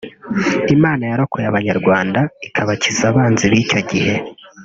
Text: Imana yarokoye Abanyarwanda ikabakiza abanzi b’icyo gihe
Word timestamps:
Imana 0.75 1.03
yarokoye 1.11 1.45
Abanyarwanda 1.47 2.19
ikabakiza 2.47 3.03
abanzi 3.11 3.45
b’icyo 3.51 3.79
gihe 3.89 4.13